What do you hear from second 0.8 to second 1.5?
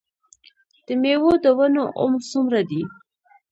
د میوو د